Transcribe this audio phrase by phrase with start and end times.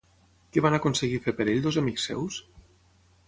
[0.55, 2.39] Què van aconseguir fer per ell dos amics seus?